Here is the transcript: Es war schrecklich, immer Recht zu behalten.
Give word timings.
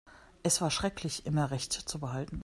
Es 0.41 0.61
war 0.61 0.71
schrecklich, 0.71 1.27
immer 1.27 1.51
Recht 1.51 1.73
zu 1.73 1.99
behalten. 1.99 2.39